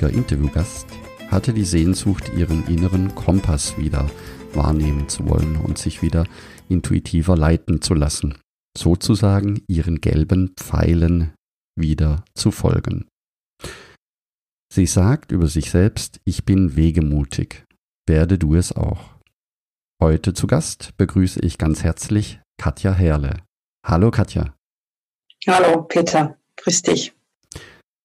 [0.00, 0.86] Heutiger Interviewgast
[1.28, 4.10] hatte die Sehnsucht, ihren inneren Kompass wieder
[4.54, 6.26] wahrnehmen zu wollen und sich wieder
[6.68, 8.38] intuitiver leiten zu lassen,
[8.76, 11.34] sozusagen ihren gelben Pfeilen
[11.76, 13.08] wieder zu folgen.
[14.72, 17.66] Sie sagt über sich selbst, ich bin wegemutig,
[18.08, 19.18] werde du es auch.
[20.02, 23.42] Heute zu Gast begrüße ich ganz herzlich Katja Herle.
[23.84, 24.54] Hallo Katja.
[25.46, 27.19] Hallo Peter, grüß dich.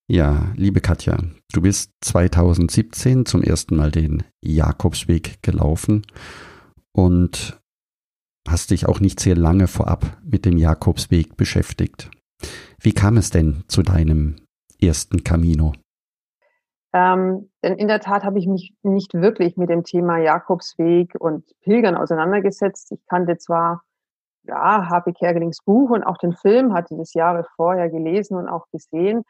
[0.08, 1.18] Ja, liebe Katja,
[1.52, 6.06] du bist 2017 zum ersten Mal den Jakobsweg gelaufen
[6.92, 7.60] und
[8.48, 12.08] hast dich auch nicht sehr lange vorab mit dem Jakobsweg beschäftigt.
[12.80, 14.36] Wie kam es denn zu deinem
[14.80, 15.72] ersten Camino?
[16.92, 21.44] Ähm, denn in der Tat habe ich mich nicht wirklich mit dem Thema Jakobsweg und
[21.62, 22.92] Pilgern auseinandergesetzt.
[22.92, 23.82] Ich kannte zwar
[24.44, 25.14] ja, H.P.
[25.14, 29.24] Kerkelings Buch und auch den Film, hatte das Jahre vorher gelesen und auch gesehen,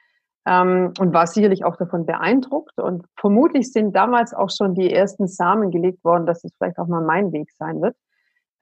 [0.47, 2.79] ähm, und war sicherlich auch davon beeindruckt.
[2.79, 6.87] Und vermutlich sind damals auch schon die ersten Samen gelegt worden, dass es vielleicht auch
[6.87, 7.97] mal mein Weg sein wird.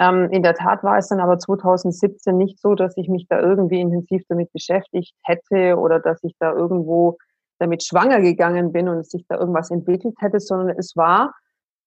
[0.00, 3.38] Ähm, in der Tat war es dann aber 2017 nicht so, dass ich mich da
[3.38, 7.18] irgendwie intensiv damit beschäftigt hätte oder dass ich da irgendwo
[7.58, 11.32] damit schwanger gegangen bin und sich da irgendwas entwickelt hätte, sondern es war,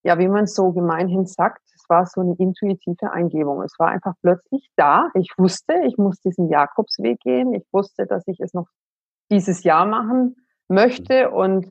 [0.04, 3.62] ja, wie man so gemeinhin sagt, es war so eine intuitive Eingebung.
[3.64, 5.10] Es war einfach plötzlich da.
[5.16, 7.54] Ich wusste, ich muss diesen Jakobsweg gehen.
[7.54, 8.68] Ich wusste, dass ich es noch
[9.32, 10.36] dieses Jahr machen
[10.68, 11.70] möchte und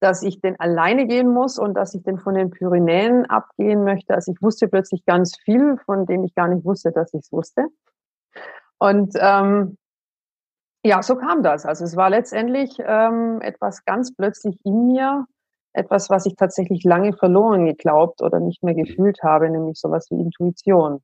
[0.00, 4.14] dass ich den alleine gehen muss und dass ich den von den Pyrenäen abgehen möchte.
[4.14, 7.32] Also ich wusste plötzlich ganz viel, von dem ich gar nicht wusste, dass ich es
[7.32, 7.66] wusste.
[8.78, 9.76] Und ähm,
[10.82, 11.66] ja, so kam das.
[11.66, 15.26] Also es war letztendlich ähm, etwas ganz plötzlich in mir,
[15.74, 20.20] etwas, was ich tatsächlich lange verloren geglaubt oder nicht mehr gefühlt habe, nämlich sowas wie
[20.20, 21.02] Intuition.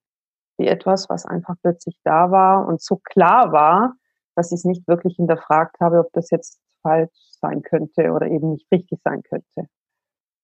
[0.57, 3.93] Wie etwas, was einfach plötzlich da war und so klar war,
[4.37, 7.11] dass ich es nicht wirklich hinterfragt habe, ob das jetzt falsch
[7.41, 9.69] sein könnte oder eben nicht richtig sein könnte.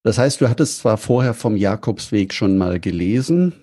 [0.05, 3.63] Das heißt, du hattest zwar vorher vom Jakobsweg schon mal gelesen,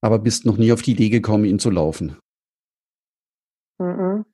[0.00, 2.16] aber bist noch nie auf die Idee gekommen, ihn zu laufen.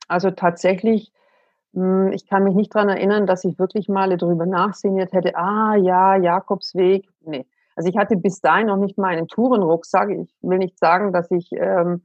[0.09, 1.13] Also tatsächlich,
[1.75, 5.77] hm, ich kann mich nicht daran erinnern, dass ich wirklich mal darüber nachsinniert hätte, ah
[5.77, 7.09] ja, Jakobsweg.
[7.21, 7.47] Nee.
[7.77, 10.11] Also ich hatte bis dahin noch nicht mal einen Tourenrucksack.
[10.11, 12.05] Ich will nicht sagen, dass ich ähm,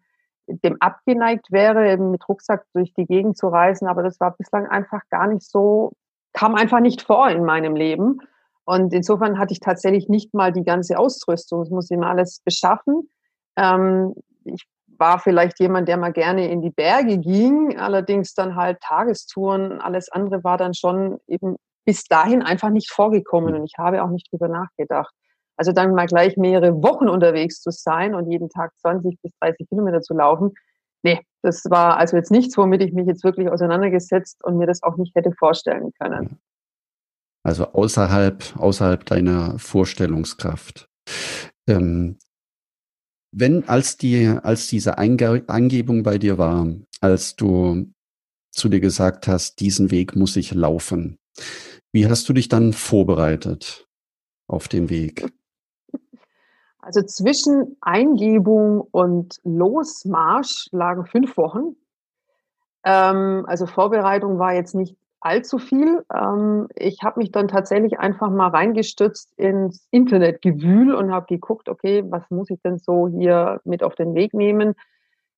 [0.64, 5.02] dem abgeneigt wäre, mit Rucksack durch die Gegend zu reisen, aber das war bislang einfach
[5.10, 5.94] gar nicht so,
[6.34, 8.20] kam einfach nicht vor in meinem Leben.
[8.66, 11.62] Und insofern hatte ich tatsächlich nicht mal die ganze Ausrüstung.
[11.64, 13.10] Es muss immer alles beschaffen.
[13.56, 14.64] Ähm, ich
[14.98, 19.82] war vielleicht jemand, der mal gerne in die Berge ging, allerdings dann halt Tagestouren.
[19.82, 21.56] Alles andere war dann schon eben
[21.86, 25.14] bis dahin einfach nicht vorgekommen und ich habe auch nicht drüber nachgedacht.
[25.60, 29.68] Also dann mal gleich mehrere Wochen unterwegs zu sein und jeden Tag 20 bis 30
[29.68, 30.54] Kilometer zu laufen,
[31.04, 34.84] nee, das war also jetzt nichts, womit ich mich jetzt wirklich auseinandergesetzt und mir das
[34.84, 36.40] auch nicht hätte vorstellen können.
[37.44, 40.88] Also außerhalb, außerhalb deiner Vorstellungskraft.
[41.68, 42.18] Ähm,
[43.36, 46.68] wenn, als die, als diese Einge Eingebung bei dir war,
[47.02, 47.92] als du
[48.52, 51.18] zu dir gesagt hast, diesen Weg muss ich laufen,
[51.92, 53.90] wie hast du dich dann vorbereitet
[54.48, 55.30] auf den Weg?
[56.80, 61.76] Also zwischen Eingebung und Losmarsch lagen fünf Wochen.
[62.84, 66.06] Ähm, also Vorbereitung war jetzt nicht allzu viel.
[66.14, 72.04] Ähm, ich habe mich dann tatsächlich einfach mal reingestützt ins Internetgewühl und habe geguckt, okay,
[72.08, 74.76] was muss ich denn so hier mit auf den Weg nehmen?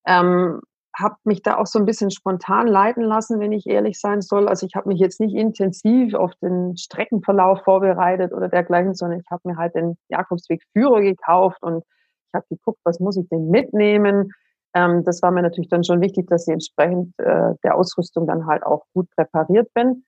[0.06, 0.62] Ähm,
[0.98, 4.48] habe mich da auch so ein bisschen spontan leiten lassen, wenn ich ehrlich sein soll.
[4.48, 9.26] Also ich habe mich jetzt nicht intensiv auf den Streckenverlauf vorbereitet oder dergleichen, sondern ich
[9.32, 11.84] habe mir halt den Jakobsweg Führer gekauft und
[12.28, 14.32] ich habe geguckt, was muss ich denn mitnehmen.
[14.74, 18.46] Ähm, das war mir natürlich dann schon wichtig, dass ich entsprechend äh, der Ausrüstung dann
[18.48, 20.04] halt auch gut präpariert bin.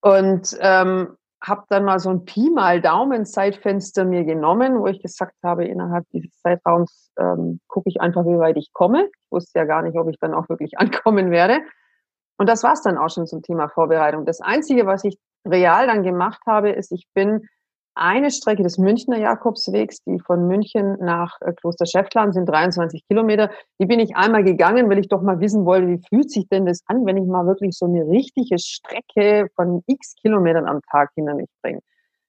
[0.00, 5.00] Und ähm, habe dann mal so ein Pi mal Daumen Zeitfenster mir genommen, wo ich
[5.00, 9.04] gesagt habe, innerhalb dieses Zeitraums ähm, gucke ich einfach, wie weit ich komme.
[9.06, 11.60] Ich wusste ja gar nicht, ob ich dann auch wirklich ankommen werde.
[12.38, 14.24] Und das war es dann auch schon zum Thema Vorbereitung.
[14.24, 17.48] Das Einzige, was ich real dann gemacht habe, ist, ich bin
[17.98, 23.50] eine Strecke des Münchner Jakobswegs, die von München nach äh, Kloster Schäftlarn sind 23 Kilometer.
[23.80, 26.66] Die bin ich einmal gegangen, weil ich doch mal wissen wollte, wie fühlt sich denn
[26.66, 31.10] das an, wenn ich mal wirklich so eine richtige Strecke von x Kilometern am Tag
[31.14, 31.80] hinter mich bringe.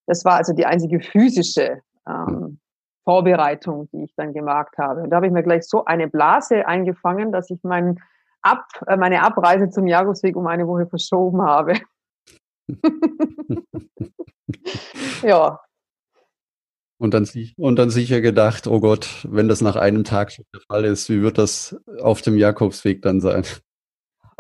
[0.07, 2.59] Das war also die einzige physische ähm,
[3.03, 5.03] Vorbereitung, die ich dann gemacht habe.
[5.03, 7.99] Und da habe ich mir gleich so eine Blase eingefangen, dass ich mein
[8.41, 11.73] Ab, äh, meine Abreise zum Jakobsweg um eine Woche verschoben habe.
[15.23, 15.59] Ja.
[16.97, 17.25] Und dann,
[17.57, 21.09] und dann sicher gedacht, oh Gott, wenn das nach einem Tag schon der Fall ist,
[21.09, 23.45] wie wird das auf dem Jakobsweg dann sein?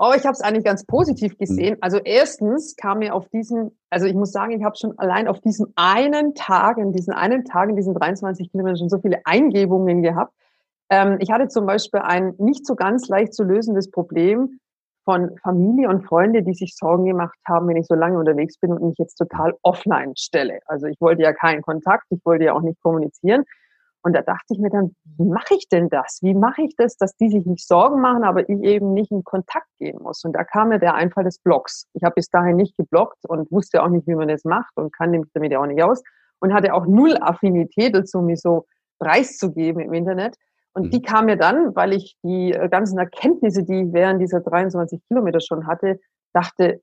[0.01, 1.37] Oh, ich habe es eigentlich ganz positiv hm.
[1.37, 1.77] gesehen.
[1.81, 5.41] Also erstens kam mir auf diesen, also ich muss sagen, ich habe schon allein auf
[5.41, 10.01] diesem einen Tag, in diesen einen Tag, in diesen 23 Kilometern schon so viele Eingebungen
[10.01, 10.33] gehabt.
[10.89, 14.59] Ähm, ich hatte zum Beispiel ein nicht so ganz leicht zu lösendes Problem
[15.09, 18.71] von Familie und Freunde, die sich Sorgen gemacht haben, wenn ich so lange unterwegs bin
[18.71, 20.59] und mich jetzt total offline stelle.
[20.67, 23.43] Also ich wollte ja keinen Kontakt, ich wollte ja auch nicht kommunizieren.
[24.03, 26.19] Und da dachte ich mir dann, wie mache ich denn das?
[26.21, 29.23] Wie mache ich das, dass die sich nicht Sorgen machen, aber ich eben nicht in
[29.23, 30.23] Kontakt gehen muss?
[30.23, 31.87] Und da kam mir der Einfall des Blogs.
[31.93, 34.95] Ich habe bis dahin nicht geblockt und wusste auch nicht, wie man das macht und
[34.95, 36.03] kann mich damit ja auch nicht aus
[36.39, 38.67] und hatte auch null Affinität dazu, mich so
[38.99, 40.35] preiszugeben im Internet.
[40.79, 40.91] Und mhm.
[40.91, 45.01] die kam mir dann, weil ich die äh, ganzen Erkenntnisse, die ich während dieser 23
[45.07, 45.99] Kilometer schon hatte,
[46.33, 46.81] dachte,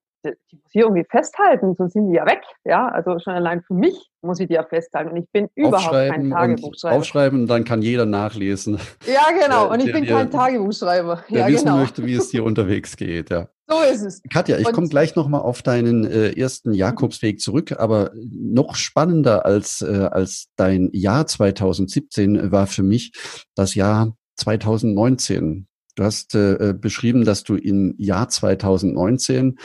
[0.50, 2.42] die muss ich irgendwie festhalten, sonst sind die ja weg.
[2.64, 5.10] Ja, also schon allein für mich muss ich die ja festhalten.
[5.10, 6.96] Und ich bin überhaupt kein Tagebuchschreiber.
[6.96, 8.78] Aufschreiben, dann kann jeder nachlesen.
[9.06, 9.70] Ja, genau.
[9.72, 11.24] Und ich bin kein Tagebuchschreiber.
[11.30, 11.78] Der ja, wissen genau.
[11.78, 13.48] möchte, wie es dir unterwegs geht, ja.
[13.68, 14.22] So ist es.
[14.32, 19.82] Katja, ich komme gleich nochmal auf deinen äh, ersten Jakobsweg zurück, aber noch spannender als,
[19.82, 23.12] äh, als dein Jahr 2017 war für mich
[23.56, 25.66] das Jahr 2019.
[25.96, 29.58] Du hast äh, beschrieben, dass du im Jahr 2019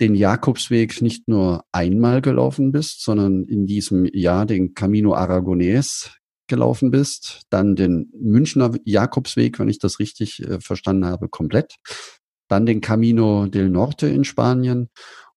[0.00, 6.10] den Jakobsweg nicht nur einmal gelaufen bist, sondern in diesem Jahr den Camino Aragonés
[6.46, 11.76] gelaufen bist, dann den Münchner Jakobsweg, wenn ich das richtig äh, verstanden habe, komplett,
[12.48, 14.90] dann den Camino del Norte in Spanien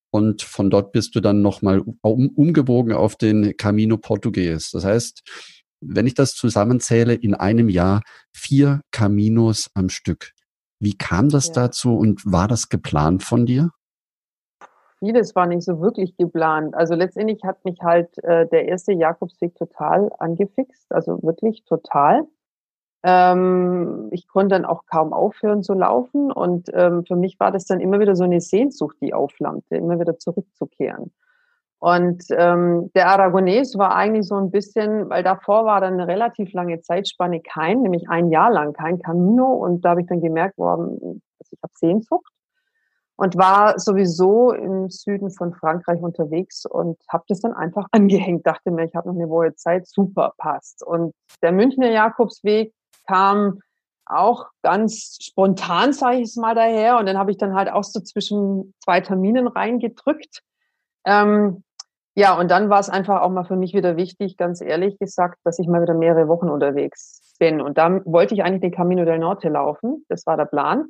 [0.09, 4.71] und von dort bist du dann nochmal um, umgebogen auf den Camino Portugues.
[4.71, 5.21] Das heißt,
[5.81, 8.01] wenn ich das zusammenzähle, in einem Jahr
[8.33, 10.31] vier Caminos am Stück.
[10.80, 11.53] Wie kam das ja.
[11.53, 13.71] dazu und war das geplant von dir?
[14.99, 16.75] Vieles war nicht so wirklich geplant.
[16.75, 22.23] Also letztendlich hat mich halt äh, der erste Jakobsweg total angefixt, also wirklich total.
[23.03, 27.65] Ähm, ich konnte dann auch kaum aufhören zu laufen und ähm, für mich war das
[27.65, 31.11] dann immer wieder so eine Sehnsucht, die aufflammte, immer wieder zurückzukehren.
[31.79, 36.51] Und ähm, der Aragonés war eigentlich so ein bisschen, weil davor war dann eine relativ
[36.53, 40.55] lange Zeitspanne kein, nämlich ein Jahr lang kein Camino und da habe ich dann gemerkt,
[40.55, 41.19] boah, also
[41.51, 42.31] ich habe Sehnsucht
[43.17, 48.45] und war sowieso im Süden von Frankreich unterwegs und habe das dann einfach angehängt.
[48.45, 50.83] Dachte mir, ich habe noch eine Woche Zeit, super passt.
[50.85, 52.73] Und der Münchner Jakobsweg
[53.07, 53.59] kam
[54.05, 56.97] auch ganz spontan, sage ich es mal daher.
[56.97, 60.41] Und dann habe ich dann halt auch so zwischen zwei Terminen reingedrückt.
[61.05, 61.63] Ähm,
[62.15, 65.39] ja, und dann war es einfach auch mal für mich wieder wichtig, ganz ehrlich gesagt,
[65.43, 67.61] dass ich mal wieder mehrere Wochen unterwegs bin.
[67.61, 70.05] Und da wollte ich eigentlich den Camino del Norte laufen.
[70.07, 70.89] Das war der Plan.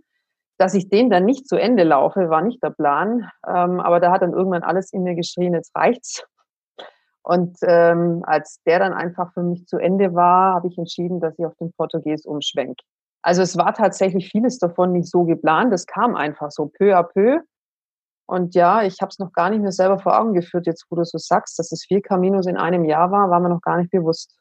[0.58, 3.30] Dass ich den dann nicht zu Ende laufe, war nicht der Plan.
[3.48, 6.24] Ähm, aber da hat dann irgendwann alles in mir geschrien, jetzt reicht's.
[7.22, 11.38] Und ähm, als der dann einfach für mich zu Ende war, habe ich entschieden, dass
[11.38, 12.82] ich auf den Portugies umschwenke.
[13.22, 15.74] Also es war tatsächlich vieles davon nicht so geplant.
[15.74, 17.42] Es kam einfach so peu à peu.
[18.30, 20.96] Und ja, ich habe es noch gar nicht mehr selber vor Augen geführt, jetzt wo
[20.96, 23.78] du so sagst, dass es vier Caminos in einem Jahr war, war mir noch gar
[23.78, 24.38] nicht bewusst.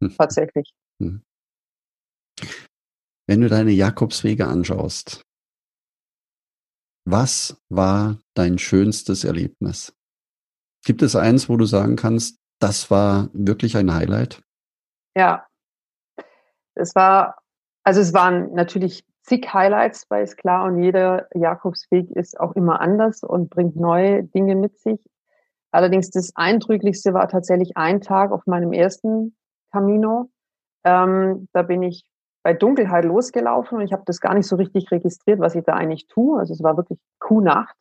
[0.00, 0.14] Hm.
[0.16, 0.72] Tatsächlich.
[0.98, 1.22] Hm.
[3.26, 5.22] Wenn du deine Jakobswege anschaust,
[7.04, 9.94] was war dein schönstes Erlebnis?
[10.84, 14.42] Gibt es eins, wo du sagen kannst, das war wirklich ein Highlight?
[15.16, 15.46] Ja,
[16.74, 17.36] es war,
[17.84, 22.80] also es waren natürlich zig Highlights, weil es klar und jeder Jakobsweg ist auch immer
[22.80, 25.00] anders und bringt neue Dinge mit sich.
[25.72, 29.36] Allerdings das Eindrücklichste war tatsächlich ein Tag auf meinem ersten
[29.72, 30.30] Camino.
[30.84, 32.09] Ähm, da bin ich
[32.42, 35.74] bei Dunkelheit losgelaufen und ich habe das gar nicht so richtig registriert, was ich da
[35.74, 36.38] eigentlich tue.
[36.38, 37.74] Also es war wirklich Kuhnacht.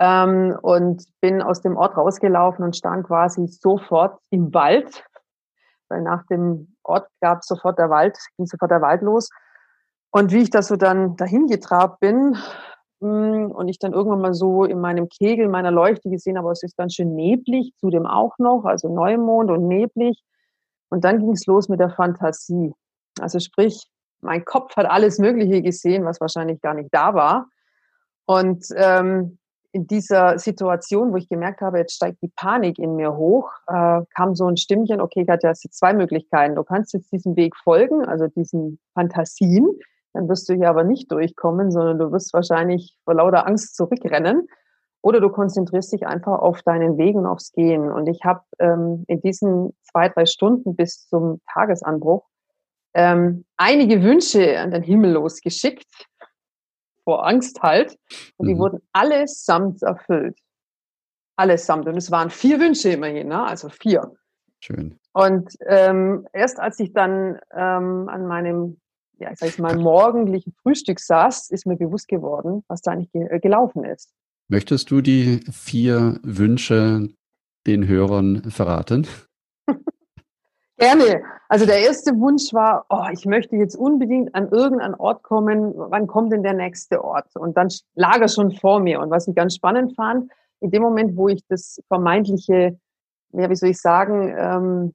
[0.00, 5.04] Ähm, und bin aus dem Ort rausgelaufen und stand quasi sofort im Wald,
[5.88, 9.30] weil nach dem Ort gab sofort der Wald, ging sofort der Wald los.
[10.10, 12.36] Und wie ich da so dann dahin getrabt bin
[13.00, 16.62] mm, und ich dann irgendwann mal so in meinem Kegel meiner Leuchte gesehen habe, es
[16.64, 20.20] ist ganz schön neblig, zudem auch noch, also Neumond und neblig.
[20.90, 22.74] Und dann ging es los mit der Fantasie.
[23.20, 23.86] Also sprich,
[24.20, 27.48] mein Kopf hat alles Mögliche gesehen, was wahrscheinlich gar nicht da war.
[28.26, 29.38] Und ähm,
[29.72, 34.02] in dieser Situation, wo ich gemerkt habe, jetzt steigt die Panik in mir hoch, äh,
[34.14, 36.54] kam so ein Stimmchen, okay, Katja, hast jetzt zwei Möglichkeiten.
[36.54, 39.68] Du kannst jetzt diesem Weg folgen, also diesen Fantasien,
[40.12, 44.46] dann wirst du hier aber nicht durchkommen, sondern du wirst wahrscheinlich vor lauter Angst zurückrennen.
[45.02, 47.90] Oder du konzentrierst dich einfach auf deinen Weg und aufs Gehen.
[47.90, 52.24] Und ich habe ähm, in diesen zwei, drei Stunden bis zum Tagesanbruch
[52.94, 55.86] ähm, einige Wünsche an den Himmel losgeschickt,
[57.04, 57.98] vor Angst halt.
[58.36, 58.58] Und die mhm.
[58.58, 60.38] wurden allesamt erfüllt.
[61.36, 61.86] Allesamt.
[61.86, 63.42] Und es waren vier Wünsche immerhin, ne?
[63.42, 64.12] also vier.
[64.60, 64.98] Schön.
[65.12, 68.80] Und ähm, erst als ich dann ähm, an meinem,
[69.18, 73.26] ja, ich sag mal, morgendlichen Frühstück saß, ist mir bewusst geworden, was da eigentlich ge
[73.28, 74.12] äh, gelaufen ist.
[74.48, 77.08] Möchtest du die vier Wünsche
[77.66, 79.06] den Hörern verraten?
[80.76, 81.22] Gerne.
[81.48, 85.72] Also der erste Wunsch war, oh, ich möchte jetzt unbedingt an irgendeinen Ort kommen.
[85.76, 87.28] Wann kommt denn der nächste Ort?
[87.36, 89.00] Und dann lag er schon vor mir.
[89.00, 92.78] Und was ich ganz spannend fand, in dem Moment, wo ich das vermeintliche,
[93.32, 94.94] ja, wie soll ich sagen, ähm,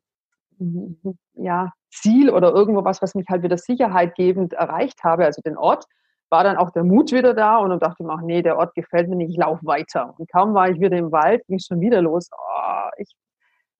[1.33, 5.85] ja, Ziel oder irgendwo was, was mich halt wieder sicherheitgebend erreicht habe, also den Ort,
[6.29, 8.57] war dann auch der Mut wieder da und dann dachte ich mir, ach nee, der
[8.57, 10.13] Ort gefällt mir nicht, ich laufe weiter.
[10.17, 12.29] Und kaum war ich wieder im Wald, ging es schon wieder los.
[12.31, 13.11] Oh, ich,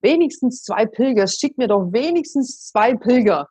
[0.01, 3.47] wenigstens zwei Pilger, schick mir doch wenigstens zwei Pilger.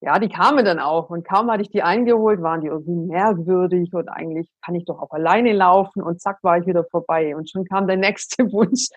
[0.00, 3.92] Ja, die kamen dann auch und kaum hatte ich die eingeholt, waren die irgendwie merkwürdig
[3.94, 7.34] und eigentlich kann ich doch auch alleine laufen und zack war ich wieder vorbei.
[7.34, 8.88] Und schon kam der nächste Wunsch,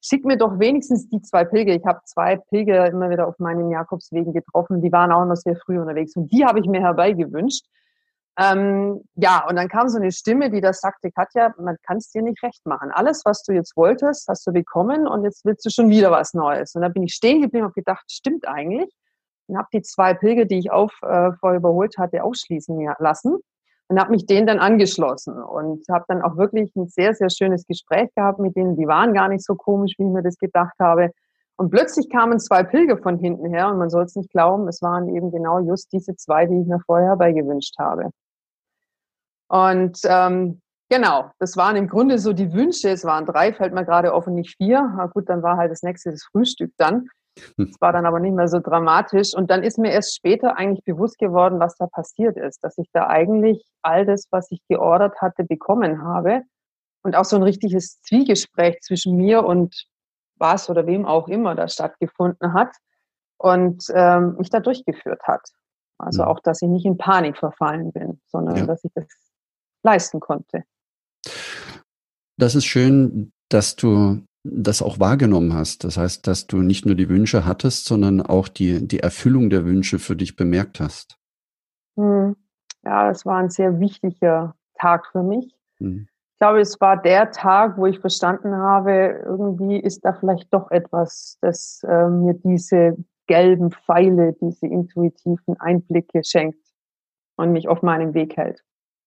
[0.00, 1.74] schick mir doch wenigstens die zwei Pilger.
[1.74, 5.56] Ich habe zwei Pilger immer wieder auf meinen Jakobswegen getroffen, die waren auch immer sehr
[5.56, 7.64] früh unterwegs und die habe ich mir herbeigewünscht.
[8.38, 12.10] Ähm, ja, und dann kam so eine Stimme, die das sagte, Katja, man kann es
[12.10, 12.90] dir nicht recht machen.
[12.92, 16.34] Alles, was du jetzt wolltest, hast du bekommen und jetzt willst du schon wieder was
[16.34, 16.74] Neues.
[16.74, 18.90] Und da bin ich stehen geblieben und gedacht, stimmt eigentlich.
[19.46, 23.38] Und habe die zwei Pilger, die ich auf, äh, vorher überholt hatte, ausschließen lassen
[23.88, 27.66] und habe mich denen dann angeschlossen und habe dann auch wirklich ein sehr, sehr schönes
[27.66, 28.76] Gespräch gehabt mit denen.
[28.76, 31.10] Die waren gar nicht so komisch, wie ich mir das gedacht habe.
[31.56, 34.82] Und plötzlich kamen zwei Pilger von hinten her und man soll es nicht glauben, es
[34.82, 38.10] waren eben genau just diese zwei, die ich mir vorher herbeigewünscht habe.
[39.48, 42.90] Und ähm, genau, das waren im Grunde so die Wünsche.
[42.90, 44.92] Es waren drei, fällt mir gerade offen, nicht vier.
[44.96, 47.08] Na gut, dann war halt das nächste das Frühstück dann.
[47.56, 49.34] Das war dann aber nicht mehr so dramatisch.
[49.34, 52.88] Und dann ist mir erst später eigentlich bewusst geworden, was da passiert ist, dass ich
[52.92, 56.42] da eigentlich all das, was ich geordert hatte, bekommen habe.
[57.02, 59.86] Und auch so ein richtiges Zwiegespräch zwischen mir und
[60.38, 62.74] was oder wem auch immer da stattgefunden hat
[63.38, 65.42] und ähm, mich da durchgeführt hat.
[65.98, 68.66] Also auch, dass ich nicht in Panik verfallen bin, sondern ja.
[68.66, 69.06] dass ich das
[69.86, 70.64] leisten konnte.
[72.36, 75.84] Das ist schön, dass du das auch wahrgenommen hast.
[75.84, 79.64] Das heißt, dass du nicht nur die Wünsche hattest, sondern auch die, die Erfüllung der
[79.64, 81.16] Wünsche für dich bemerkt hast.
[81.96, 82.36] Hm.
[82.84, 85.54] Ja, das war ein sehr wichtiger Tag für mich.
[85.78, 86.06] Hm.
[86.34, 90.70] Ich glaube, es war der Tag, wo ich verstanden habe, irgendwie ist da vielleicht doch
[90.70, 96.60] etwas, das äh, mir diese gelben Pfeile, diese intuitiven Einblicke schenkt
[97.36, 98.62] und mich auf meinem Weg hält.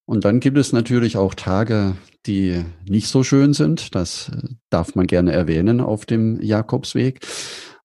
[0.09, 3.93] Und dann gibt es natürlich auch Tage, die nicht so schön sind.
[3.93, 7.19] Das äh, darf man gerne erwähnen auf dem Jakobsweg.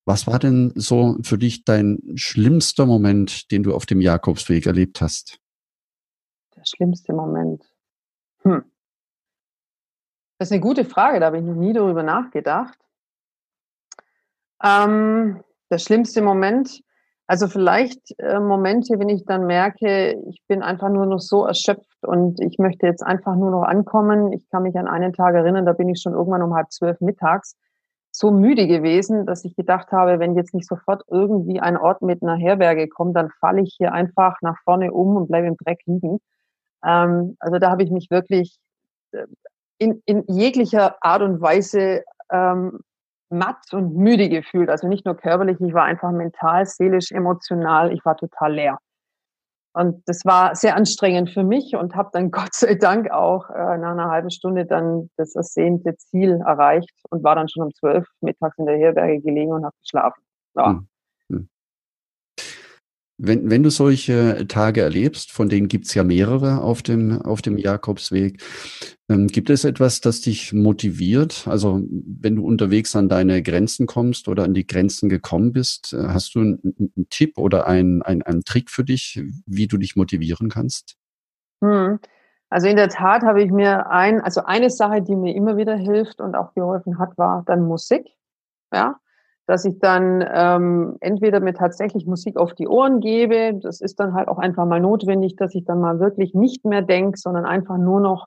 [0.06, 5.02] Was war denn so für dich dein schlimmster Moment, den du auf dem Jakobsweg erlebt
[5.02, 5.38] hast?
[6.56, 7.62] Der schlimmste Moment.
[8.38, 8.64] Hm.
[10.38, 12.78] Das ist eine gute Frage, da habe ich noch nie darüber nachgedacht.
[14.62, 16.82] Ähm, der schlimmste Moment,
[17.26, 22.04] also vielleicht äh, Momente, wenn ich dann merke, ich bin einfach nur noch so erschöpft
[22.04, 24.32] und ich möchte jetzt einfach nur noch ankommen.
[24.32, 27.00] Ich kann mich an einen Tag erinnern, da bin ich schon irgendwann um halb zwölf
[27.00, 27.56] mittags
[28.16, 32.22] so müde gewesen, dass ich gedacht habe, wenn jetzt nicht sofort irgendwie ein Ort mit
[32.22, 35.80] einer Herberge kommt, dann falle ich hier einfach nach vorne um und bleibe im Dreck
[35.86, 36.20] liegen.
[36.84, 38.56] Ähm, also da habe ich mich wirklich
[39.10, 39.26] äh,
[39.78, 42.78] in, in jeglicher Art und Weise ähm,
[43.30, 44.68] matt und müde gefühlt.
[44.70, 48.78] Also nicht nur körperlich, ich war einfach mental, seelisch, emotional, ich war total leer.
[49.76, 53.76] Und das war sehr anstrengend für mich und habe dann Gott sei Dank auch äh,
[53.78, 58.06] nach einer halben Stunde dann das ersehnte Ziel erreicht und war dann schon um zwölf
[58.20, 60.22] mittags in der Herberge gelegen und habe geschlafen.
[60.54, 60.68] Ja.
[60.68, 60.88] Hm.
[63.16, 67.58] Wenn, wenn du solche Tage erlebst, von denen gibt's ja mehrere auf dem, auf dem
[67.58, 68.42] Jakobsweg,
[69.08, 71.46] ähm, gibt es etwas, das dich motiviert?
[71.46, 76.08] Also wenn du unterwegs an deine Grenzen kommst oder an die Grenzen gekommen bist, äh,
[76.08, 79.94] hast du einen, einen Tipp oder einen, einen, einen Trick für dich, wie du dich
[79.94, 80.96] motivieren kannst?
[81.62, 82.00] Hm.
[82.50, 85.76] Also in der Tat habe ich mir ein, also eine Sache, die mir immer wieder
[85.76, 88.06] hilft und auch geholfen hat, war dann Musik.
[88.72, 88.98] Ja,
[89.46, 94.14] dass ich dann ähm, entweder mir tatsächlich Musik auf die Ohren gebe, das ist dann
[94.14, 97.76] halt auch einfach mal notwendig, dass ich dann mal wirklich nicht mehr denke, sondern einfach
[97.76, 98.26] nur noch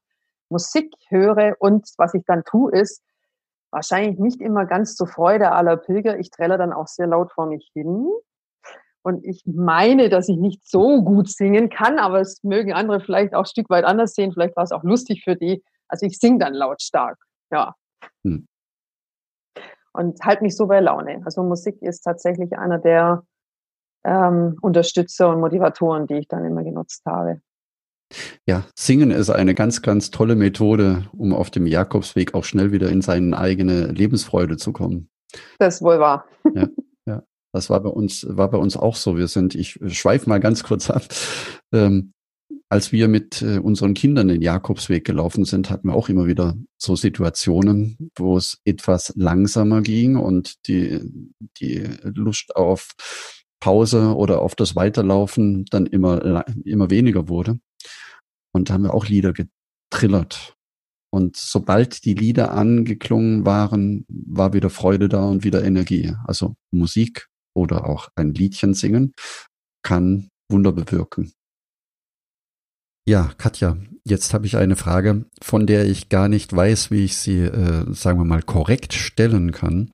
[0.50, 3.02] Musik höre und was ich dann tue, ist
[3.72, 6.20] wahrscheinlich nicht immer ganz zur Freude aller Pilger.
[6.20, 8.08] Ich trälle dann auch sehr laut vor mich hin.
[9.02, 13.34] Und ich meine, dass ich nicht so gut singen kann, aber es mögen andere vielleicht
[13.34, 14.34] auch ein Stück weit anders sehen.
[14.34, 15.64] Vielleicht war es auch lustig für die.
[15.88, 17.18] Also ich singe dann lautstark.
[17.52, 17.74] Ja.
[18.24, 18.48] Hm.
[19.98, 21.22] Und halt mich so bei Laune.
[21.26, 23.24] Also Musik ist tatsächlich einer der
[24.06, 27.42] ähm, Unterstützer und Motivatoren, die ich dann immer genutzt habe.
[28.46, 32.90] Ja, Singen ist eine ganz, ganz tolle Methode, um auf dem Jakobsweg auch schnell wieder
[32.90, 35.10] in seine eigene Lebensfreude zu kommen.
[35.58, 36.26] Das ist wohl wahr.
[36.54, 36.68] Ja,
[37.08, 37.24] ja.
[37.52, 39.18] Das war bei uns, war bei uns auch so.
[39.18, 41.04] Wir sind, ich schweife mal ganz kurz ab.
[41.74, 42.14] Ähm,
[42.70, 46.58] als wir mit äh, unseren Kindern den Jakobsweg gelaufen sind, hatten wir auch immer wieder
[46.78, 51.00] so Situationen, wo es etwas langsamer ging und die,
[51.60, 52.92] die Lust auf
[53.60, 57.60] Pause oder auf das Weiterlaufen dann immer, immer weniger wurde.
[58.54, 60.56] Und da haben wir auch Lieder getrillert.
[61.10, 66.14] Und sobald die Lieder angeklungen waren, war wieder Freude da und wieder Energie.
[66.26, 69.14] Also Musik oder auch ein Liedchen singen
[69.84, 71.32] kann Wunder bewirken.
[73.08, 77.18] Ja, Katja, jetzt habe ich eine Frage, von der ich gar nicht weiß, wie ich
[77.18, 79.92] sie, äh, sagen wir mal, korrekt stellen kann.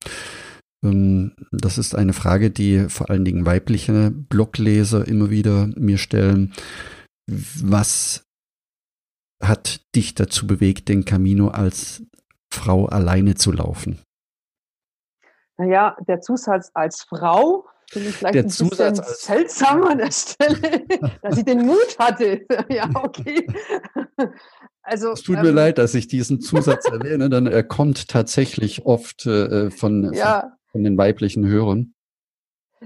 [0.84, 6.54] Ähm, das ist eine Frage, die vor allen Dingen weibliche Blogleser immer wieder mir stellen.
[7.28, 8.26] Was
[9.44, 12.02] hat dich dazu bewegt, den Camino als
[12.52, 14.02] Frau alleine zu laufen?
[15.58, 20.12] Naja, der Zusatz als Frau finde ich vielleicht der ein Zusatz bisschen seltsam an der
[20.12, 20.86] Stelle,
[21.22, 22.46] dass ich den Mut hatte.
[22.70, 23.48] ja, okay.
[24.82, 28.86] Also, es tut ähm, mir leid, dass ich diesen Zusatz erwähne, denn er kommt tatsächlich
[28.86, 31.94] oft äh, von, ja von den weiblichen Hörern?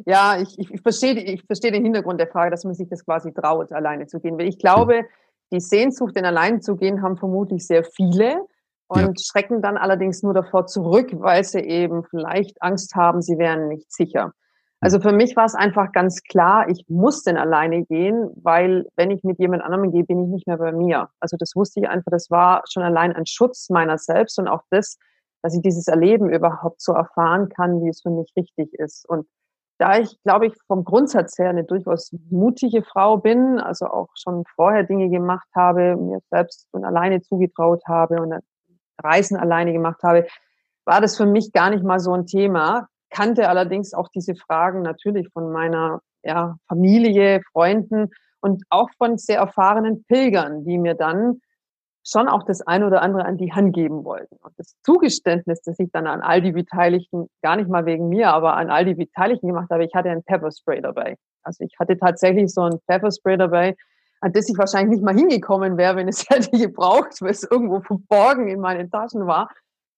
[0.05, 3.03] Ja, ich, ich, ich, verstehe, ich verstehe den Hintergrund der Frage, dass man sich das
[3.03, 4.37] quasi traut, alleine zu gehen.
[4.37, 5.03] Weil ich glaube, ja.
[5.51, 8.45] die Sehnsucht, den alleine zu gehen, haben vermutlich sehr viele
[8.87, 9.25] und ja.
[9.25, 13.91] schrecken dann allerdings nur davor zurück, weil sie eben vielleicht Angst haben, sie wären nicht
[13.91, 14.33] sicher.
[14.79, 19.09] Also für mich war es einfach ganz klar, ich muss denn alleine gehen, weil wenn
[19.09, 21.09] ich mit jemand anderem gehe, bin ich nicht mehr bei mir.
[21.19, 24.61] Also das wusste ich einfach, das war schon allein ein Schutz meiner selbst und auch
[24.69, 24.97] das,
[25.41, 29.07] dass ich dieses Erleben überhaupt so erfahren kann, wie es für mich richtig ist.
[29.09, 29.27] Und
[29.79, 34.43] da ich, glaube ich, vom Grundsatz her eine durchaus mutige Frau bin, also auch schon
[34.55, 38.33] vorher Dinge gemacht habe, mir selbst und alleine zugetraut habe und
[39.03, 40.27] Reisen alleine gemacht habe,
[40.85, 42.87] war das für mich gar nicht mal so ein Thema.
[43.17, 49.39] Kannte allerdings auch diese Fragen natürlich von meiner ja, Familie, Freunden und auch von sehr
[49.39, 51.41] erfahrenen Pilgern, die mir dann
[52.05, 54.35] schon auch das eine oder andere an die Hand geben wollten.
[54.43, 58.29] Und das Zugeständnis, das ich dann an all die Beteiligten, gar nicht mal wegen mir,
[58.29, 61.17] aber an all die Beteiligten gemacht habe, ich hatte ein Pepperspray dabei.
[61.41, 63.75] Also ich hatte tatsächlich so ein Pepperspray dabei,
[64.21, 67.81] an das ich wahrscheinlich nicht mal hingekommen wäre, wenn es hätte gebraucht, weil es irgendwo
[67.81, 69.49] verborgen in meinen Taschen war.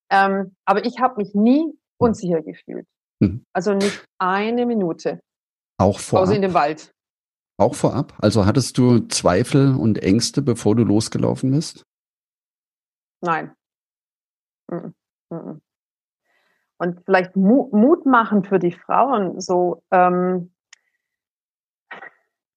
[0.09, 2.87] Ähm, aber ich habe mich nie unsicher gefühlt.
[3.19, 3.45] Mhm.
[3.53, 5.19] Also nicht eine Minute.
[5.77, 6.23] Auch vorab?
[6.23, 6.91] Außer in dem Wald.
[7.57, 8.13] Auch vorab?
[8.19, 11.83] Also hattest du Zweifel und Ängste, bevor du losgelaufen bist?
[13.21, 13.53] Nein.
[16.77, 20.53] Und vielleicht Mut machen für die Frauen, so, ähm,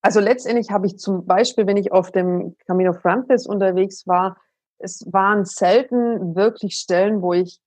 [0.01, 4.37] also letztendlich habe ich zum Beispiel, wenn ich auf dem Camino Frances unterwegs war,
[4.77, 7.61] es waren selten wirklich Stellen, wo ich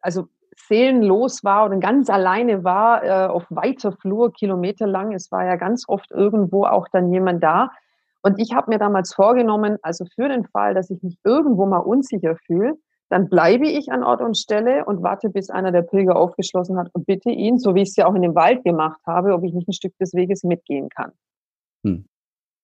[0.00, 5.12] also seelenlos war oder ganz alleine war, äh, auf weiter Flur, kilometerlang.
[5.12, 7.70] Es war ja ganz oft irgendwo auch dann jemand da.
[8.22, 11.78] Und ich habe mir damals vorgenommen, also für den Fall, dass ich mich irgendwo mal
[11.78, 12.74] unsicher fühle,
[13.10, 16.88] dann bleibe ich an Ort und Stelle und warte, bis einer der Pilger aufgeschlossen hat
[16.94, 19.44] und bitte ihn, so wie ich es ja auch in dem Wald gemacht habe, ob
[19.44, 21.12] ich nicht ein Stück des Weges mitgehen kann.
[21.84, 22.06] Hm.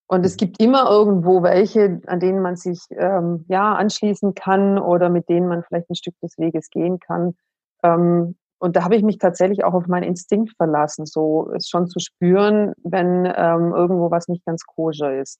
[0.08, 5.08] Und es gibt immer irgendwo welche, an denen man sich ähm, ja anschließen kann oder
[5.08, 7.36] mit denen man vielleicht ein Stück des Weges gehen kann.
[7.82, 11.88] Ähm, und da habe ich mich tatsächlich auch auf meinen Instinkt verlassen, so es schon
[11.88, 15.38] zu spüren, wenn ähm, irgendwo was nicht ganz koscher ist.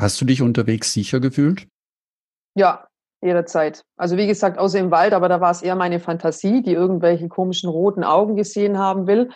[0.00, 1.68] Hast du dich unterwegs sicher gefühlt?
[2.54, 2.88] Ja,
[3.20, 3.82] jederzeit.
[3.96, 7.28] Also wie gesagt, außer im Wald, aber da war es eher meine Fantasie, die irgendwelche
[7.28, 9.30] komischen roten Augen gesehen haben will.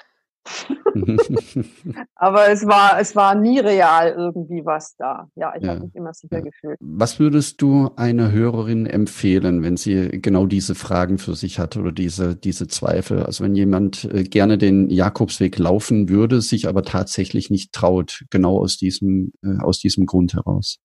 [2.14, 5.28] Aber es war, es war nie real irgendwie was da.
[5.34, 5.70] Ja, ich ja.
[5.70, 6.40] habe mich immer sicher ja.
[6.40, 6.76] gefühlt.
[6.80, 11.92] Was würdest du einer Hörerin empfehlen, wenn sie genau diese Fragen für sich hat oder
[11.92, 13.22] diese, diese Zweifel?
[13.22, 18.58] Also wenn jemand äh, gerne den Jakobsweg laufen würde, sich aber tatsächlich nicht traut, genau
[18.58, 20.78] aus diesem, äh, aus diesem Grund heraus?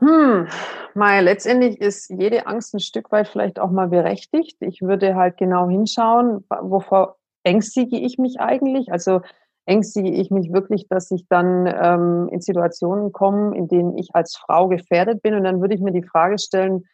[0.00, 0.46] Hm,
[0.94, 4.56] mal letztendlich ist jede Angst ein Stück weit vielleicht auch mal berechtigt.
[4.60, 8.92] Ich würde halt genau hinschauen, wovor ängstige ich mich eigentlich?
[8.92, 9.22] Also
[9.66, 14.36] ängstige ich mich wirklich, dass ich dann ähm, in Situationen komme, in denen ich als
[14.36, 15.34] Frau gefährdet bin.
[15.34, 16.84] Und dann würde ich mir die Frage stellen,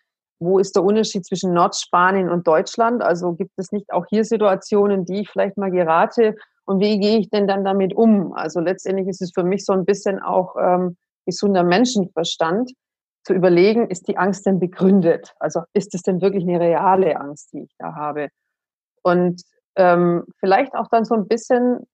[0.41, 3.03] wo ist der Unterschied zwischen Nordspanien und Deutschland?
[3.03, 6.37] Also gibt es nicht auch hier Situationen, die ich vielleicht mal gerate?
[6.65, 8.33] Und wie gehe ich denn dann damit um?
[8.33, 12.73] Also letztendlich ist es für mich so ein bisschen auch ähm, gesunder Menschenverstand,
[13.25, 15.35] zu überlegen, ist die Angst denn begründet?
[15.39, 18.29] Also ist es denn wirklich eine reale Angst, die ich da habe?
[19.03, 19.43] Und
[19.77, 21.87] ähm, vielleicht auch dann so ein bisschen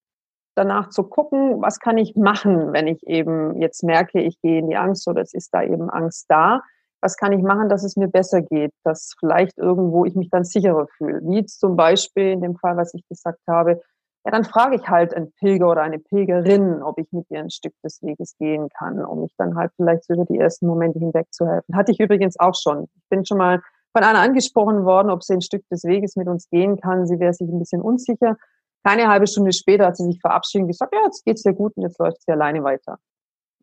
[0.55, 4.69] danach zu gucken, was kann ich machen, wenn ich eben jetzt merke, ich gehe in
[4.69, 6.63] die Angst oder es ist da eben Angst da.
[7.01, 10.45] Was kann ich machen, dass es mir besser geht, dass vielleicht irgendwo ich mich dann
[10.45, 11.21] sicherer fühle?
[11.23, 13.81] Wie zum Beispiel in dem Fall, was ich gesagt habe,
[14.25, 17.51] ja, dann frage ich halt einen Pilger oder eine Pilgerin, ob ich mit ihr ein
[17.51, 20.99] Stück des Weges gehen kann, um mich dann halt vielleicht so über die ersten Momente
[20.99, 21.75] hinweg zu helfen.
[21.75, 22.85] Hatte ich übrigens auch schon.
[22.97, 26.29] Ich bin schon mal von einer angesprochen worden, ob sie ein Stück des Weges mit
[26.29, 27.07] uns gehen kann.
[27.07, 28.37] Sie wäre sich ein bisschen unsicher.
[28.85, 31.75] Keine halbe Stunde später hat sie sich verabschiedet und gesagt, ja, jetzt geht's dir gut
[31.77, 32.99] und jetzt läuft sie alleine weiter.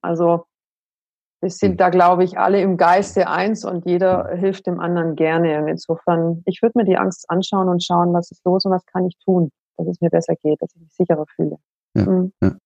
[0.01, 0.45] Also
[1.39, 1.77] wir sind hm.
[1.77, 5.61] da, glaube ich, alle im Geiste eins und jeder hilft dem anderen gerne.
[5.61, 8.85] Und insofern, ich würde mir die Angst anschauen und schauen, was ist los und was
[8.87, 11.57] kann ich tun dass es mir besser geht, dass ich mich sicherer fühle.
[11.95, 12.31] Ja, mhm.
[12.41, 12.57] ja.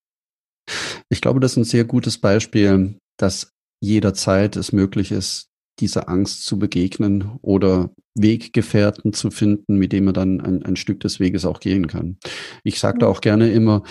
[1.10, 5.51] Ich glaube, das ist ein sehr gutes Beispiel, dass jederzeit es möglich ist,
[5.82, 11.00] dieser Angst zu begegnen oder Weggefährten zu finden, mit dem man dann ein, ein Stück
[11.00, 12.18] des Weges auch gehen kann.
[12.64, 13.84] Ich sage da auch gerne immer,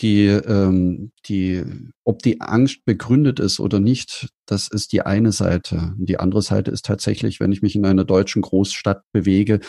[0.00, 1.64] die, ähm, die,
[2.04, 5.94] ob die Angst begründet ist oder nicht, das ist die eine Seite.
[5.96, 9.60] Die andere Seite ist tatsächlich, wenn ich mich in einer deutschen Großstadt bewege,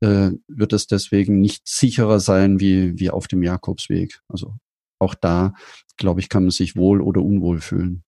[0.00, 4.20] äh, wird es deswegen nicht sicherer sein wie, wie auf dem Jakobsweg.
[4.28, 4.54] Also
[5.00, 5.54] auch da,
[5.96, 8.02] glaube ich, kann man sich wohl oder unwohl fühlen.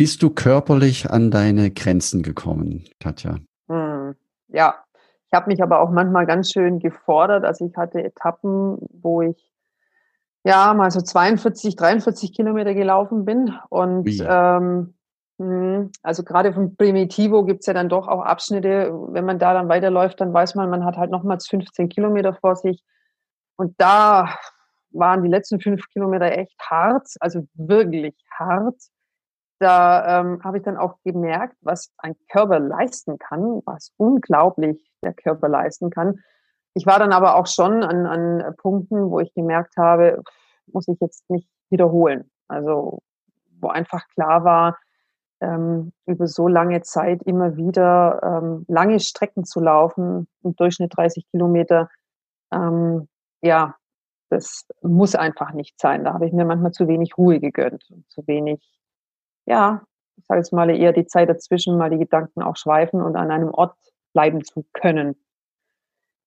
[0.00, 3.36] Bist du körperlich an deine Grenzen gekommen, Katja?
[3.68, 4.14] Hm,
[4.48, 4.74] ja,
[5.26, 7.44] ich habe mich aber auch manchmal ganz schön gefordert.
[7.44, 9.36] Also ich hatte Etappen, wo ich
[10.42, 14.94] ja mal so 42, 43 Kilometer gelaufen bin und ähm,
[15.36, 15.90] Mhm.
[16.02, 18.90] Also gerade vom Primitivo gibt's ja dann doch auch Abschnitte.
[19.08, 22.56] Wenn man da dann weiterläuft, dann weiß man, man hat halt nochmals 15 Kilometer vor
[22.56, 22.82] sich.
[23.56, 24.34] Und da
[24.92, 28.76] waren die letzten fünf Kilometer echt hart, also wirklich hart.
[29.60, 35.12] Da ähm, habe ich dann auch gemerkt, was ein Körper leisten kann, was unglaublich der
[35.12, 36.20] Körper leisten kann.
[36.72, 40.22] Ich war dann aber auch schon an, an Punkten, wo ich gemerkt habe,
[40.66, 42.30] muss ich jetzt nicht wiederholen.
[42.48, 43.00] Also
[43.60, 44.78] wo einfach klar war,
[45.40, 51.30] ähm, über so lange Zeit immer wieder ähm, lange Strecken zu laufen, im Durchschnitt 30
[51.30, 51.90] Kilometer,
[52.52, 53.08] ähm,
[53.42, 53.74] ja,
[54.30, 56.04] das muss einfach nicht sein.
[56.04, 58.79] Da habe ich mir manchmal zu wenig Ruhe gegönnt zu wenig,
[59.46, 59.82] ja,
[60.16, 63.30] ich sage jetzt mal eher die Zeit dazwischen, mal die Gedanken auch schweifen und an
[63.30, 63.76] einem Ort
[64.12, 65.16] bleiben zu können.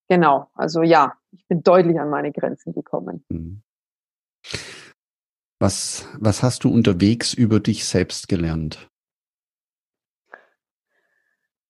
[0.09, 3.25] Genau, also ja, ich bin deutlich an meine Grenzen gekommen.
[3.29, 3.63] Mhm.
[5.59, 8.89] Was, was hast du unterwegs über dich selbst gelernt?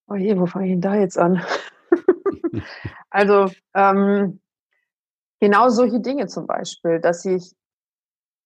[0.08, 1.44] Oh je, wo fange ich denn da jetzt an?
[3.10, 4.40] also ähm,
[5.40, 7.54] genau solche Dinge zum Beispiel, dass ich,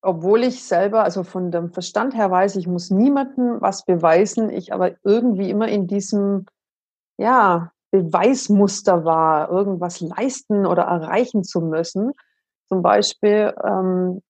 [0.08, 4.72] obwohl ich selber, also von dem Verstand her weiß, ich muss niemandem was beweisen, ich
[4.72, 6.46] aber irgendwie immer in diesem,
[7.18, 12.14] ja, Beweismuster war, irgendwas leisten oder erreichen zu müssen.
[12.70, 14.22] Zum Beispiel ähm,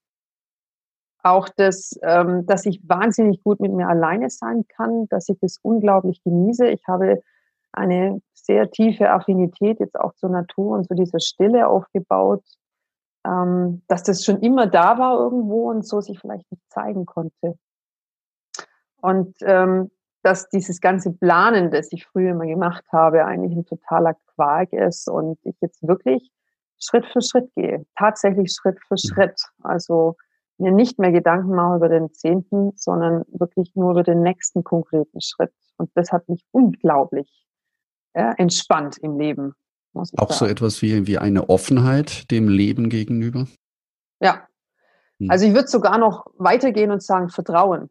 [1.21, 5.59] auch das, ähm, dass ich wahnsinnig gut mit mir alleine sein kann, dass ich das
[5.61, 6.69] unglaublich genieße.
[6.69, 7.21] Ich habe
[7.71, 12.43] eine sehr tiefe Affinität jetzt auch zur Natur und zu dieser Stille aufgebaut,
[13.27, 17.57] ähm, dass das schon immer da war irgendwo und so sich vielleicht nicht zeigen konnte.
[19.01, 19.91] Und ähm,
[20.23, 25.07] dass dieses ganze Planen, das ich früher immer gemacht habe, eigentlich ein totaler Quark ist
[25.07, 26.31] und ich jetzt wirklich
[26.79, 29.13] Schritt für Schritt gehe, tatsächlich Schritt für mhm.
[29.13, 29.41] Schritt.
[29.63, 30.15] Also
[30.57, 35.21] mir nicht mehr Gedanken mache über den zehnten, sondern wirklich nur über den nächsten konkreten
[35.21, 35.53] Schritt.
[35.77, 37.45] Und das hat mich unglaublich
[38.15, 39.53] ja, entspannt im Leben.
[40.03, 43.47] Ich Auch so etwas wie, wie eine Offenheit dem Leben gegenüber?
[44.19, 44.47] Ja.
[45.19, 45.29] Hm.
[45.29, 47.89] Also ich würde sogar noch weitergehen und sagen Vertrauen.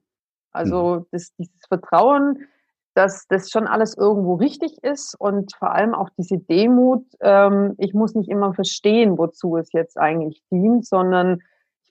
[0.53, 1.07] Also hm.
[1.12, 2.47] das, dieses Vertrauen,
[2.95, 7.92] dass das schon alles irgendwo richtig ist und vor allem auch diese Demut, ähm, ich
[7.92, 11.40] muss nicht immer verstehen, wozu es jetzt eigentlich dient, sondern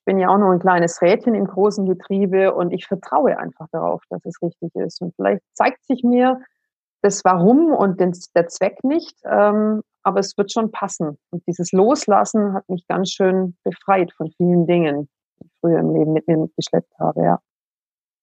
[0.06, 4.04] bin ja auch nur ein kleines Rädchen im großen Getriebe und ich vertraue einfach darauf,
[4.10, 5.02] dass es richtig ist.
[5.02, 6.40] Und vielleicht zeigt sich mir
[7.02, 11.18] das Warum und den, der Zweck nicht, ähm, aber es wird schon passen.
[11.32, 15.94] Und dieses Loslassen hat mich ganz schön befreit von vielen Dingen, die ich früher im
[15.94, 17.40] Leben mit mir mitgeschleppt habe, ja.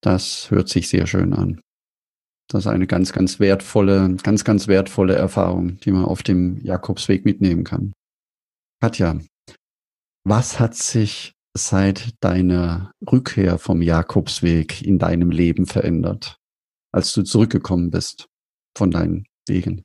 [0.01, 1.61] Das hört sich sehr schön an.
[2.49, 7.25] Das ist eine ganz, ganz wertvolle, ganz, ganz wertvolle Erfahrung, die man auf dem Jakobsweg
[7.25, 7.93] mitnehmen kann.
[8.81, 9.19] Katja,
[10.25, 16.37] was hat sich seit deiner Rückkehr vom Jakobsweg in deinem Leben verändert,
[16.93, 18.27] als du zurückgekommen bist
[18.77, 19.83] von deinen Wegen?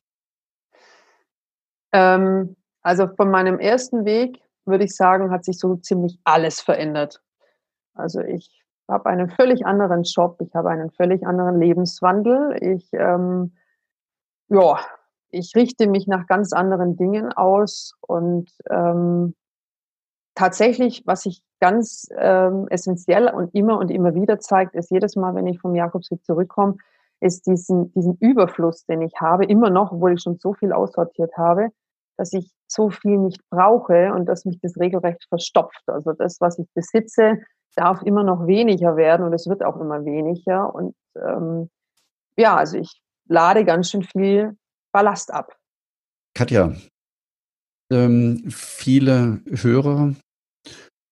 [1.91, 7.21] Ähm, also von meinem ersten Weg würde ich sagen, hat sich so ziemlich alles verändert.
[7.93, 12.57] Also ich habe einen völlig anderen Job, ich habe einen völlig anderen Lebenswandel.
[12.61, 13.53] Ich, ähm,
[14.49, 14.79] ja,
[15.29, 19.35] ich richte mich nach ganz anderen Dingen aus und ähm,
[20.35, 25.35] tatsächlich, was sich ganz ähm, essentiell und immer und immer wieder zeigt, ist jedes Mal,
[25.35, 26.77] wenn ich vom Jakobsweg zurückkomme,
[27.19, 31.35] ist diesen, diesen Überfluss, den ich habe, immer noch, obwohl ich schon so viel aussortiert
[31.35, 31.69] habe,
[32.17, 35.81] dass ich so viel nicht brauche und dass mich das regelrecht verstopft.
[35.87, 37.39] Also das, was ich besitze,
[37.75, 40.73] darf immer noch weniger werden und es wird auch immer weniger.
[40.73, 41.69] Und ähm,
[42.37, 44.57] ja, also ich lade ganz schön viel
[44.91, 45.55] Ballast ab.
[46.33, 46.73] Katja,
[47.91, 50.15] ähm, viele Hörer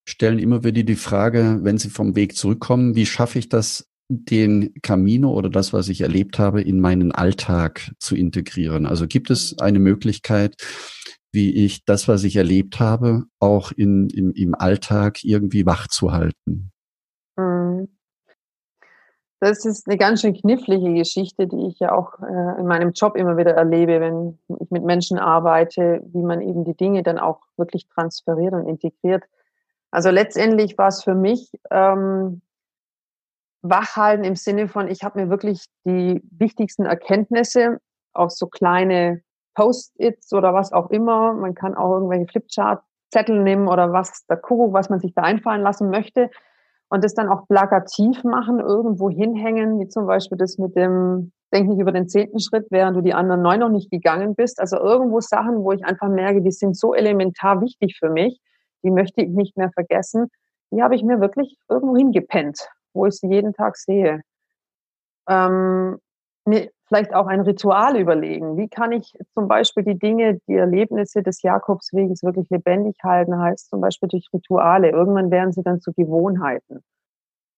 [0.07, 4.73] stellen immer wieder die Frage, wenn sie vom Weg zurückkommen, wie schaffe ich das, den
[4.81, 8.85] Camino oder das, was ich erlebt habe, in meinen Alltag zu integrieren?
[8.85, 9.57] Also gibt es mhm.
[9.61, 10.55] eine Möglichkeit,
[11.31, 16.11] wie ich das, was ich erlebt habe, auch in, im, im Alltag irgendwie wach zu
[16.11, 16.71] halten?
[17.35, 17.89] Mhm.
[19.41, 23.15] Das ist eine ganz schön knifflige Geschichte, die ich ja auch äh, in meinem Job
[23.15, 27.41] immer wieder erlebe, wenn ich mit Menschen arbeite, wie man eben die Dinge dann auch
[27.57, 29.23] wirklich transferiert und integriert.
[29.91, 32.41] Also letztendlich war es für mich ähm,
[33.69, 37.80] wachhalten im Sinne von, ich habe mir wirklich die wichtigsten Erkenntnisse
[38.13, 39.21] auf so kleine
[39.56, 41.34] Post-its oder was auch immer.
[41.34, 45.62] Man kann auch irgendwelche Flipchart-Zettel nehmen oder was, der Kuckuck, was man sich da einfallen
[45.62, 46.30] lassen möchte.
[46.89, 51.67] Und das dann auch plakativ machen, irgendwo hinhängen, wie zum Beispiel das mit dem, denk
[51.67, 54.60] nicht über den zehnten Schritt, während du die anderen neun noch nicht gegangen bist.
[54.60, 58.39] Also irgendwo Sachen, wo ich einfach merke, die sind so elementar wichtig für mich
[58.86, 60.28] die möchte ich nicht mehr vergessen.
[60.71, 64.21] Die habe ich mir wirklich irgendwo hingepennt, wo ich sie jeden Tag sehe.
[65.29, 65.97] Ähm,
[66.45, 68.58] mir vielleicht auch ein Ritual überlegen.
[68.58, 73.69] Wie kann ich zum Beispiel die Dinge, die Erlebnisse des Jakobsweges wirklich lebendig halten, heißt
[73.69, 74.91] zum Beispiel durch Rituale.
[74.91, 76.84] Irgendwann werden sie dann zu Gewohnheiten.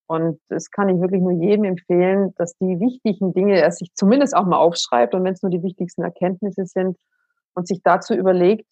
[0.07, 4.35] Und das kann ich wirklich nur jedem empfehlen, dass die wichtigen Dinge er sich zumindest
[4.35, 6.97] auch mal aufschreibt und wenn es nur die wichtigsten Erkenntnisse sind
[7.55, 8.65] und sich dazu überlegt,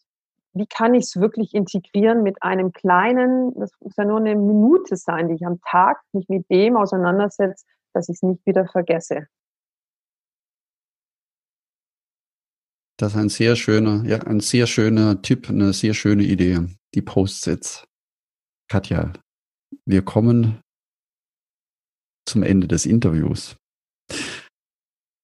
[0.56, 4.96] wie kann ich es wirklich integrieren mit einem kleinen, das muss ja nur eine Minute
[4.96, 9.28] sein, die ich am Tag mich mit dem auseinandersetze, dass ich es nicht wieder vergesse.
[12.98, 16.66] Das ist ein sehr schöner, ja, ein sehr schöner Tipp, eine sehr schöne Idee.
[16.94, 17.86] Die Post-its.
[18.70, 19.12] Katja,
[19.86, 20.62] wir kommen
[22.26, 23.58] zum Ende des Interviews.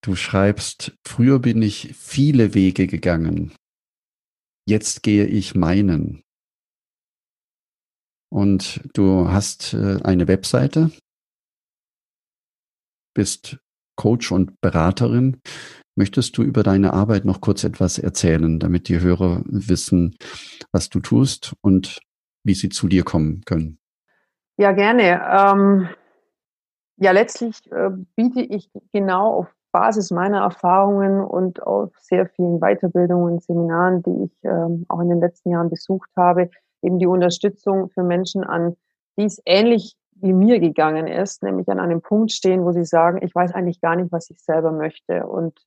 [0.04, 3.54] Du schreibst, früher bin ich viele Wege gegangen,
[4.66, 6.24] jetzt gehe ich meinen.
[8.30, 10.92] Und du hast äh, eine Webseite,
[13.14, 13.58] bist
[13.98, 15.42] Coach und Beraterin.
[15.96, 20.16] Möchtest du über deine Arbeit noch kurz etwas erzählen, damit die Hörer wissen,
[20.72, 22.00] was du tust und
[22.44, 23.78] wie sie zu dir kommen können?
[24.58, 25.22] Ja, gerne.
[25.30, 25.90] Ähm,
[26.98, 33.40] ja, letztlich äh, biete ich genau auf Basis meiner Erfahrungen und auf sehr vielen Weiterbildungen,
[33.40, 36.50] Seminaren, die ich ähm, auch in den letzten Jahren besucht habe,
[36.82, 38.76] eben die Unterstützung für Menschen an,
[39.18, 43.20] die es ähnlich wie mir gegangen ist, nämlich an einem Punkt stehen, wo sie sagen,
[43.24, 45.26] ich weiß eigentlich gar nicht, was ich selber möchte.
[45.26, 45.60] Und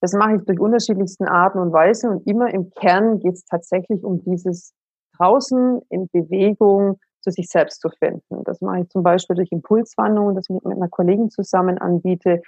[0.00, 2.08] das mache ich durch unterschiedlichsten Arten und Weise.
[2.08, 4.72] Und immer im Kern geht es tatsächlich um dieses
[5.18, 8.42] draußen in Bewegung zu sich selbst zu finden.
[8.44, 12.40] Das mache ich zum Beispiel durch Impulswanderungen, das ich mit einer Kollegin zusammen anbiete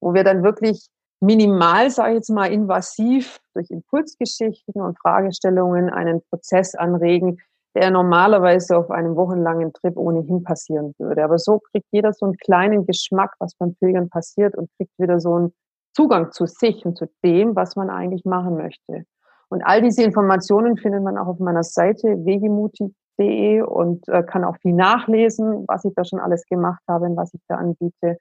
[0.00, 0.88] wo wir dann wirklich
[1.20, 7.38] minimal, sage ich jetzt mal, invasiv durch Impulsgeschichten und Fragestellungen einen Prozess anregen,
[7.74, 11.22] der normalerweise auf einem wochenlangen Trip ohnehin passieren würde.
[11.24, 15.20] Aber so kriegt jeder so einen kleinen Geschmack, was beim Pilgern passiert und kriegt wieder
[15.20, 15.52] so einen
[15.94, 19.04] Zugang zu sich und zu dem, was man eigentlich machen möchte.
[19.48, 24.56] Und all diese Informationen findet man auch auf meiner Seite wegemutig.de und äh, kann auch
[24.58, 28.18] viel nachlesen, was ich da schon alles gemacht habe und was ich da anbiete.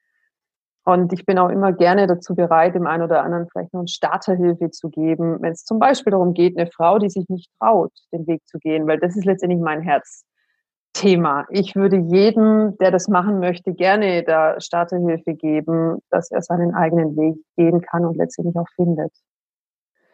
[0.88, 3.90] Und ich bin auch immer gerne dazu bereit, dem einen oder anderen vielleicht noch eine
[3.90, 7.92] Starterhilfe zu geben, wenn es zum Beispiel darum geht, eine Frau, die sich nicht traut,
[8.14, 11.46] den Weg zu gehen, weil das ist letztendlich mein Herzthema.
[11.50, 17.18] Ich würde jedem, der das machen möchte, gerne da Starterhilfe geben, dass er seinen eigenen
[17.18, 19.12] Weg gehen kann und letztendlich auch findet.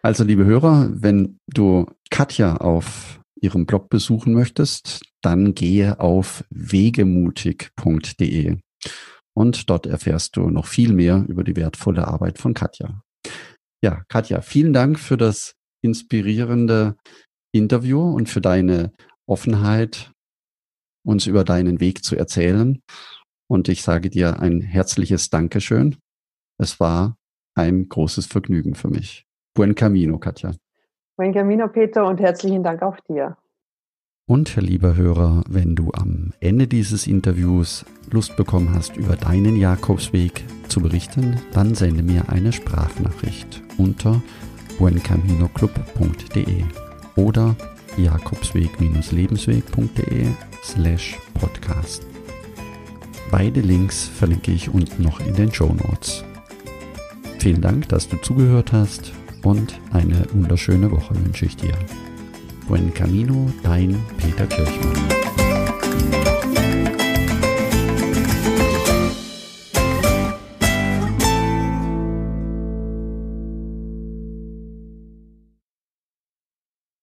[0.01, 7.43] Also, liebe Hörer, wenn du Katja auf ihrem Blog besuchen möchtest, dann gehe auf wegemutig.de
[9.33, 13.01] und dort erfährst du noch viel mehr über die wertvolle Arbeit von Katja.
[13.81, 16.95] Ja, Katja, vielen Dank für das inspirierende
[17.51, 18.93] Interview und für deine
[19.27, 20.11] Offenheit
[21.05, 22.81] uns über deinen Weg zu erzählen.
[23.47, 25.97] Und ich sage dir ein herzliches Dankeschön.
[26.57, 27.17] Es war
[27.55, 29.25] ein großes Vergnügen für mich.
[29.53, 30.51] Buen Camino, Katja.
[31.17, 33.37] Buen Camino, Peter, und herzlichen Dank auch dir.
[34.25, 40.45] Und lieber Hörer, wenn du am Ende dieses Interviews Lust bekommen hast, über deinen Jakobsweg
[40.69, 44.23] zu berichten, dann sende mir eine Sprachnachricht unter
[44.79, 46.63] buencaminoclub.de
[47.17, 47.53] oder
[47.97, 50.27] jakobsweg-lebensweg.de
[50.63, 52.07] slash podcast.
[53.29, 56.23] Beide Links verlinke ich unten noch in den Show Notes.
[57.39, 59.11] Vielen Dank, dass du zugehört hast
[59.43, 61.73] und eine wunderschöne Woche wünsche ich dir.
[62.67, 65.42] Buen Camino, dein Peter Kirchmann.